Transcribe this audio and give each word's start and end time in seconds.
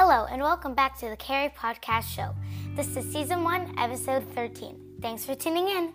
Hello, 0.00 0.26
and 0.30 0.40
welcome 0.40 0.74
back 0.74 0.96
to 1.00 1.08
the 1.08 1.16
Carrie 1.16 1.48
Podcast 1.48 2.04
Show. 2.04 2.32
This 2.76 2.96
is 2.96 3.12
Season 3.12 3.42
1, 3.42 3.74
Episode 3.78 4.22
13. 4.32 4.78
Thanks 5.02 5.24
for 5.24 5.34
tuning 5.34 5.66
in. 5.66 5.92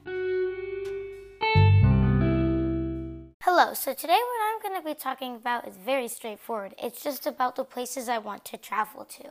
Hello, 3.41 3.73
so 3.73 3.93
today 3.93 4.19
what 4.19 4.41
I'm 4.43 4.61
going 4.61 4.81
to 4.81 4.85
be 4.85 4.93
talking 4.93 5.37
about 5.37 5.65
is 5.69 5.77
very 5.77 6.09
straightforward. 6.09 6.75
It's 6.77 7.01
just 7.01 7.25
about 7.25 7.55
the 7.55 7.63
places 7.63 8.09
I 8.09 8.17
want 8.17 8.43
to 8.43 8.57
travel 8.57 9.05
to. 9.05 9.23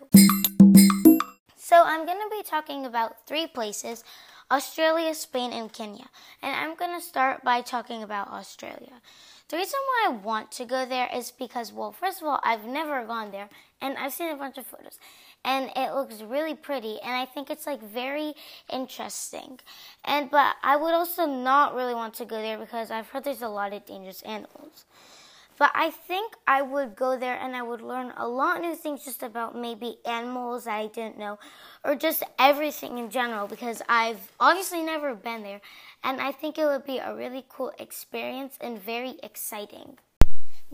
So 1.55 1.83
I'm 1.85 2.07
going 2.07 2.19
to 2.19 2.31
be 2.31 2.43
talking 2.43 2.87
about 2.87 3.27
three 3.27 3.47
places 3.47 4.05
Australia, 4.53 5.15
Spain, 5.15 5.51
and 5.51 5.73
Kenya. 5.73 6.11
And 6.43 6.55
I'm 6.55 6.77
going 6.77 6.95
to 6.95 7.05
start 7.05 7.43
by 7.43 7.63
talking 7.63 8.03
about 8.03 8.29
Australia. 8.29 9.01
The 9.49 9.57
reason 9.57 9.81
why 9.87 10.09
I 10.09 10.17
want 10.17 10.53
to 10.53 10.67
go 10.67 10.85
there 10.85 11.09
is 11.15 11.31
because, 11.31 11.73
well, 11.73 11.91
first 11.91 12.21
of 12.21 12.29
all, 12.29 12.39
I've 12.45 12.67
never 12.67 13.03
gone 13.05 13.31
there, 13.31 13.49
and 13.81 13.97
I've 13.97 14.13
seen 14.13 14.31
a 14.31 14.37
bunch 14.37 14.59
of 14.59 14.67
photos, 14.67 14.99
and 15.43 15.71
it 15.75 15.95
looks 15.95 16.21
really 16.21 16.55
pretty, 16.55 17.01
and 17.01 17.13
I 17.13 17.25
think 17.25 17.49
it's 17.49 17.67
like 17.67 17.83
very 17.83 18.35
interesting. 18.71 19.59
And 20.05 20.31
but 20.31 20.57
I 20.63 20.77
would 20.77 20.95
also 20.95 21.25
not 21.25 21.75
really 21.75 21.95
want 21.95 22.13
to 22.15 22.27
go 22.27 22.37
there 22.37 22.59
because 22.59 22.91
I've 22.91 23.09
heard 23.09 23.25
there's 23.25 23.43
a 23.43 23.49
lot 23.49 23.73
of 23.73 23.87
dangerous 23.87 24.23
animals. 24.23 24.85
But 25.63 25.71
I 25.77 25.91
think 25.91 26.35
I 26.45 26.61
would 26.61 26.97
go 26.97 27.17
there 27.17 27.39
and 27.39 27.55
I 27.55 27.63
would 27.63 27.83
learn 27.83 28.13
a 28.17 28.27
lot 28.27 28.57
of 28.57 28.63
new 28.63 28.75
things 28.75 29.05
just 29.05 29.23
about 29.23 29.55
maybe 29.55 29.99
animals 30.05 30.65
that 30.65 30.75
I 30.75 30.89
didn't 30.89 31.21
know 31.21 31.39
or 31.85 31.95
just 31.95 32.25
everything 32.37 32.99
in 32.99 33.11
general 33.11 33.47
because 33.47 33.81
I've 33.89 34.33
obviously 34.41 34.83
never 34.83 35.15
been 35.15 35.45
there 35.45 35.61
and 36.03 36.21
I 36.21 36.33
think 36.33 36.59
it 36.59 36.65
would 36.65 36.85
be 36.85 36.99
a 36.99 37.15
really 37.15 37.45
cool 37.49 37.71
experience 37.79 38.59
and 38.61 38.77
very 38.77 39.21
exciting. 39.23 39.99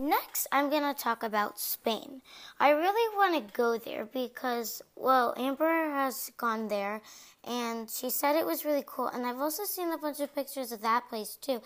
Next, 0.01 0.47
I'm 0.53 0.69
going 0.69 0.83
to 0.83 0.93
talk 0.93 1.23
about 1.23 1.59
Spain. 1.59 2.21
I 2.57 2.69
really 2.69 3.17
want 3.17 3.35
to 3.35 3.53
go 3.53 3.77
there 3.77 4.05
because, 4.05 4.81
well, 4.95 5.33
Amber 5.35 5.91
has 5.91 6.31
gone 6.37 6.69
there 6.69 7.01
and 7.43 7.89
she 7.89 8.09
said 8.09 8.37
it 8.37 8.45
was 8.45 8.63
really 8.63 8.85
cool. 8.87 9.07
And 9.07 9.25
I've 9.25 9.39
also 9.39 9.65
seen 9.65 9.91
a 9.91 9.97
bunch 9.97 10.21
of 10.21 10.33
pictures 10.33 10.71
of 10.71 10.81
that 10.83 11.09
place 11.09 11.35
too. 11.35 11.61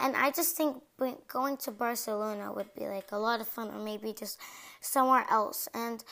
And 0.00 0.16
I 0.16 0.30
just 0.30 0.56
think 0.56 0.82
going 1.28 1.58
to 1.58 1.70
Barcelona 1.72 2.54
would 2.54 2.72
be 2.74 2.86
like 2.86 3.12
a 3.12 3.18
lot 3.18 3.42
of 3.42 3.48
fun 3.48 3.68
or 3.68 3.84
maybe 3.84 4.14
just 4.14 4.40
somewhere 4.80 5.26
else. 5.30 5.68
And 5.74 6.02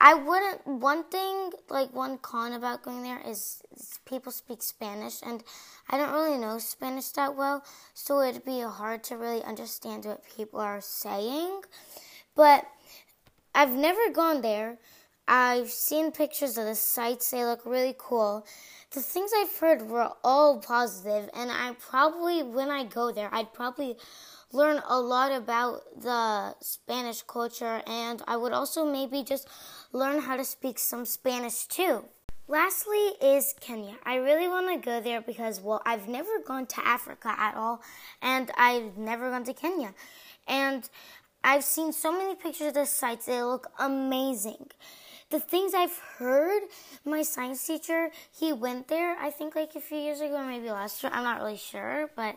I 0.00 0.14
wouldn't. 0.14 0.66
One 0.66 1.04
thing, 1.04 1.50
like 1.68 1.92
one 1.92 2.16
con 2.18 2.54
about 2.54 2.82
going 2.82 3.02
there 3.02 3.20
is, 3.20 3.62
is, 3.76 3.98
people 4.06 4.32
speak 4.32 4.62
Spanish, 4.62 5.20
and 5.22 5.44
I 5.90 5.98
don't 5.98 6.12
really 6.12 6.38
know 6.38 6.58
Spanish 6.58 7.08
that 7.10 7.36
well, 7.36 7.62
so 7.92 8.22
it'd 8.22 8.44
be 8.44 8.60
hard 8.60 9.04
to 9.04 9.16
really 9.16 9.42
understand 9.42 10.06
what 10.06 10.24
people 10.36 10.58
are 10.58 10.80
saying. 10.80 11.60
But 12.34 12.66
I've 13.54 13.72
never 13.72 14.10
gone 14.10 14.40
there. 14.40 14.78
I've 15.28 15.70
seen 15.70 16.12
pictures 16.12 16.56
of 16.56 16.64
the 16.64 16.74
sites, 16.74 17.30
they 17.30 17.44
look 17.44 17.64
really 17.66 17.94
cool. 17.96 18.46
The 18.92 19.00
things 19.00 19.30
I've 19.36 19.56
heard 19.58 19.82
were 19.82 20.10
all 20.24 20.58
positive, 20.60 21.28
and 21.34 21.50
I 21.50 21.74
probably, 21.78 22.42
when 22.42 22.70
I 22.70 22.84
go 22.84 23.12
there, 23.12 23.28
I'd 23.32 23.52
probably 23.52 23.96
learn 24.52 24.82
a 24.88 25.00
lot 25.00 25.32
about 25.32 25.82
the 26.00 26.54
Spanish 26.60 27.22
culture, 27.22 27.82
and 27.86 28.22
I 28.26 28.36
would 28.36 28.52
also 28.52 28.84
maybe 28.84 29.22
just 29.22 29.48
learn 29.92 30.20
how 30.20 30.36
to 30.36 30.44
speak 30.44 30.78
some 30.78 31.04
Spanish 31.04 31.66
too. 31.66 32.04
Lastly 32.48 33.12
is 33.22 33.54
Kenya. 33.60 33.94
I 34.04 34.16
really 34.16 34.48
want 34.48 34.68
to 34.68 34.84
go 34.84 35.00
there 35.00 35.20
because, 35.20 35.60
well, 35.60 35.80
I've 35.86 36.08
never 36.08 36.40
gone 36.44 36.66
to 36.66 36.84
Africa 36.84 37.32
at 37.38 37.54
all, 37.54 37.80
and 38.20 38.50
I've 38.56 38.98
never 38.98 39.30
gone 39.30 39.44
to 39.44 39.54
Kenya. 39.54 39.94
And 40.48 40.88
I've 41.44 41.62
seen 41.62 41.92
so 41.92 42.10
many 42.10 42.34
pictures 42.34 42.68
of 42.68 42.74
the 42.74 42.86
sites, 42.86 43.26
they 43.26 43.40
look 43.42 43.70
amazing. 43.78 44.66
The 45.30 45.38
things 45.38 45.74
I've 45.74 45.96
heard, 46.18 46.62
my 47.04 47.22
science 47.22 47.64
teacher, 47.64 48.10
he 48.36 48.52
went 48.52 48.88
there, 48.88 49.16
I 49.16 49.30
think 49.30 49.54
like 49.54 49.76
a 49.76 49.80
few 49.80 49.98
years 49.98 50.20
ago, 50.20 50.42
maybe 50.44 50.70
last 50.70 51.04
year, 51.04 51.12
I'm 51.14 51.22
not 51.22 51.38
really 51.38 51.56
sure, 51.56 52.10
but 52.16 52.34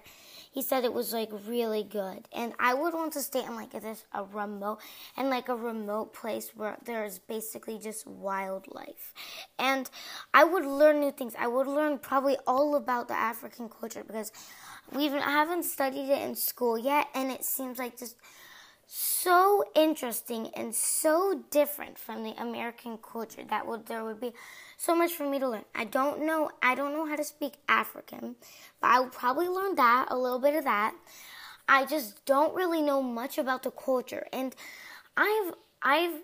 he 0.54 0.62
said 0.62 0.84
it 0.84 0.94
was 0.94 1.12
like 1.12 1.32
really 1.48 1.84
good. 1.84 2.28
And 2.32 2.54
I 2.60 2.76
would 2.76 2.94
want 2.94 3.14
to 3.14 3.22
stay 3.22 3.44
in 3.44 3.56
like 3.56 3.72
this 3.72 4.06
a 4.14 4.24
remote 4.24 4.80
and 5.18 5.30
like 5.30 5.50
a 5.50 5.56
remote 5.56 6.14
place 6.14 6.52
where 6.56 6.78
there's 6.86 7.18
basically 7.18 7.80
just 7.80 8.06
wildlife. 8.06 9.14
And 9.58 9.90
I 10.32 10.44
would 10.44 10.66
learn 10.66 11.00
new 11.00 11.12
things. 11.12 11.34
I 11.40 11.48
would 11.48 11.68
learn 11.68 11.98
probably 11.98 12.38
all 12.46 12.76
about 12.76 13.08
the 13.08 13.16
African 13.16 13.68
culture 13.68 14.04
because 14.06 14.32
we 14.92 15.08
haven't 15.08 15.64
studied 15.64 16.10
it 16.10 16.22
in 16.22 16.36
school 16.36 16.78
yet 16.78 17.08
and 17.16 17.32
it 17.32 17.44
seems 17.44 17.80
like 17.80 17.98
just 17.98 18.16
so 18.86 19.64
interesting 19.76 20.50
and 20.56 20.76
so 20.76 21.44
different 21.50 21.98
from 21.98 22.24
the 22.24 22.34
American 22.40 22.98
culture 22.98 23.44
that 23.50 23.66
would 23.66 23.88
there 23.88 24.04
would 24.04 24.20
be 24.20 24.34
so 24.84 24.94
much 24.94 25.14
for 25.14 25.30
me 25.30 25.40
to 25.40 25.48
learn. 25.48 25.64
I 25.74 25.86
don't 25.86 26.26
know 26.26 26.52
I 26.62 26.76
don't 26.76 26.92
know 26.92 27.06
how 27.06 27.16
to 27.16 27.24
speak 27.24 27.54
African, 27.70 28.36
but 28.82 28.90
I 28.90 29.00
will 29.00 29.10
probably 29.10 29.48
learn 29.48 29.76
that, 29.76 30.08
a 30.10 30.18
little 30.18 30.40
bit 30.40 30.56
of 30.56 30.66
that. 30.66 30.94
I 31.70 31.86
just 31.86 32.26
don't 32.26 32.54
really 32.54 32.82
know 32.82 33.02
much 33.02 33.38
about 33.38 33.64
the 33.64 33.72
culture 33.72 34.28
and 34.34 34.54
I've 35.16 35.54
I've 35.82 36.16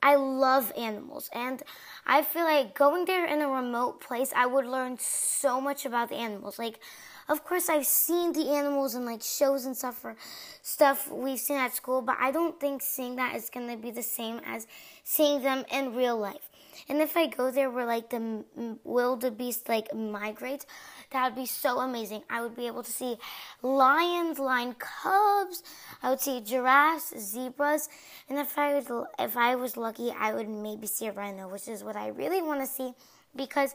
I 0.00 0.14
love 0.14 0.72
animals 0.78 1.30
and 1.32 1.64
I 2.06 2.22
feel 2.22 2.44
like 2.44 2.76
going 2.76 3.06
there 3.06 3.26
in 3.26 3.42
a 3.42 3.48
remote 3.48 4.00
place 4.00 4.32
I 4.36 4.46
would 4.46 4.66
learn 4.66 4.96
so 5.00 5.60
much 5.60 5.84
about 5.84 6.10
the 6.10 6.16
animals. 6.16 6.60
Like 6.60 6.78
of 7.28 7.42
course 7.42 7.68
I've 7.68 7.86
seen 7.86 8.32
the 8.32 8.50
animals 8.50 8.94
in 8.94 9.04
like 9.04 9.22
shows 9.22 9.64
and 9.64 9.76
stuff 9.76 10.04
or 10.04 10.14
stuff 10.62 11.10
we've 11.10 11.40
seen 11.40 11.56
at 11.56 11.74
school, 11.74 12.02
but 12.02 12.18
I 12.20 12.30
don't 12.30 12.60
think 12.60 12.82
seeing 12.82 13.16
that 13.16 13.34
is 13.34 13.50
going 13.50 13.68
to 13.68 13.76
be 13.76 13.90
the 13.90 14.04
same 14.04 14.40
as 14.46 14.68
seeing 15.02 15.42
them 15.42 15.64
in 15.72 15.96
real 15.96 16.16
life. 16.16 16.50
And 16.88 17.00
if 17.00 17.16
I 17.16 17.26
go 17.26 17.50
there 17.50 17.70
where 17.70 17.86
like 17.86 18.10
the 18.10 18.44
wildebeest 18.84 19.68
like 19.68 19.94
migrates, 19.94 20.66
that 21.10 21.24
would 21.24 21.34
be 21.34 21.46
so 21.46 21.80
amazing. 21.80 22.22
I 22.30 22.42
would 22.42 22.56
be 22.56 22.66
able 22.66 22.82
to 22.82 22.90
see 22.90 23.16
lions, 23.62 24.38
lion 24.38 24.74
cubs. 24.78 25.62
I 26.02 26.10
would 26.10 26.20
see 26.20 26.40
giraffes, 26.40 27.14
zebras, 27.18 27.88
and 28.28 28.38
if 28.38 28.56
I 28.58 28.74
was 28.74 29.06
if 29.18 29.36
I 29.36 29.54
was 29.56 29.76
lucky, 29.76 30.12
I 30.18 30.32
would 30.32 30.48
maybe 30.48 30.86
see 30.86 31.06
a 31.06 31.12
rhino, 31.12 31.48
which 31.48 31.68
is 31.68 31.82
what 31.82 31.96
I 31.96 32.08
really 32.08 32.42
want 32.42 32.60
to 32.60 32.66
see 32.66 32.92
because 33.34 33.74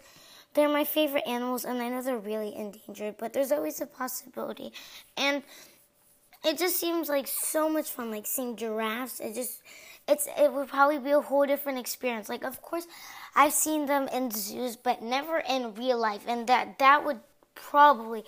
they're 0.55 0.69
my 0.69 0.85
favorite 0.85 1.27
animals, 1.27 1.65
and 1.65 1.81
I 1.81 1.89
know 1.89 2.01
they're 2.01 2.17
really 2.17 2.55
endangered, 2.55 3.15
but 3.17 3.33
there's 3.33 3.51
always 3.51 3.81
a 3.81 3.85
possibility. 3.85 4.71
And 5.17 5.43
it 6.45 6.57
just 6.57 6.77
seems 6.79 7.09
like 7.09 7.27
so 7.27 7.69
much 7.69 7.89
fun, 7.89 8.09
like 8.09 8.25
seeing 8.25 8.55
giraffes. 8.55 9.19
It 9.19 9.35
just, 9.35 9.61
it's, 10.07 10.27
it 10.37 10.53
would 10.53 10.69
probably 10.69 10.99
be 10.99 11.11
a 11.11 11.21
whole 11.21 11.45
different 11.45 11.79
experience. 11.79 12.29
Like, 12.29 12.43
of 12.43 12.61
course, 12.61 12.87
I've 13.35 13.53
seen 13.53 13.85
them 13.85 14.07
in 14.07 14.31
zoos, 14.31 14.75
but 14.75 15.01
never 15.01 15.39
in 15.39 15.73
real 15.73 15.97
life, 15.97 16.23
and 16.27 16.47
that 16.47 16.79
that 16.79 17.05
would 17.05 17.19
probably 17.55 18.23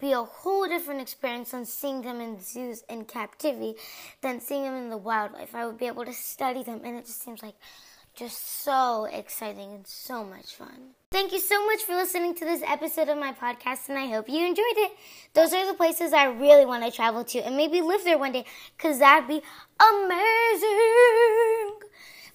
be 0.00 0.12
a 0.12 0.22
whole 0.22 0.66
different 0.66 1.00
experience 1.00 1.50
than 1.50 1.64
seeing 1.64 2.02
them 2.02 2.20
in 2.20 2.40
zoos 2.40 2.84
in 2.88 3.04
captivity 3.04 3.74
than 4.20 4.40
seeing 4.40 4.62
them 4.62 4.74
in 4.74 4.88
the 4.88 4.96
wildlife. 4.96 5.54
I 5.54 5.66
would 5.66 5.78
be 5.78 5.86
able 5.86 6.04
to 6.04 6.12
study 6.12 6.62
them, 6.62 6.80
and 6.84 6.96
it 6.96 7.06
just 7.06 7.22
seems 7.22 7.42
like 7.42 7.56
just 8.14 8.62
so 8.62 9.04
exciting 9.04 9.74
and 9.74 9.86
so 9.86 10.24
much 10.24 10.54
fun. 10.54 10.94
Thank 11.10 11.32
you 11.32 11.40
so 11.40 11.64
much 11.64 11.84
for 11.84 11.94
listening 11.94 12.34
to 12.34 12.44
this 12.44 12.62
episode 12.66 13.08
of 13.08 13.16
my 13.16 13.32
podcast, 13.32 13.88
and 13.88 13.98
I 13.98 14.08
hope 14.08 14.28
you 14.28 14.44
enjoyed 14.44 14.76
it. 14.76 14.92
Those 15.32 15.54
are 15.54 15.66
the 15.66 15.72
places 15.72 16.12
I 16.12 16.26
really 16.26 16.66
want 16.66 16.84
to 16.84 16.90
travel 16.90 17.24
to 17.24 17.38
and 17.38 17.56
maybe 17.56 17.80
live 17.80 18.04
there 18.04 18.18
one 18.18 18.32
day, 18.32 18.44
because 18.76 18.98
that'd 18.98 19.26
be 19.26 19.40
amazing. 19.80 20.68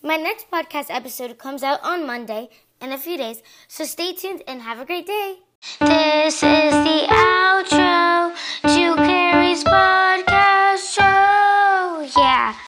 My 0.01 0.15
next 0.17 0.49
podcast 0.49 0.87
episode 0.89 1.37
comes 1.37 1.61
out 1.61 1.83
on 1.83 2.07
Monday 2.07 2.49
in 2.81 2.91
a 2.91 2.97
few 2.97 3.15
days, 3.15 3.43
so 3.67 3.83
stay 3.83 4.11
tuned 4.11 4.41
and 4.47 4.63
have 4.63 4.79
a 4.79 4.85
great 4.85 5.05
day. 5.05 5.35
This 5.79 6.41
is 6.41 6.41
the 6.41 7.07